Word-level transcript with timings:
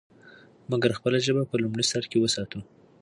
مګر 0.71 0.91
خپله 0.97 1.17
ژبه 1.25 1.43
په 1.49 1.55
لومړي 1.63 1.85
سر 1.91 2.03
کې 2.11 2.17
وساتو. 2.21 2.59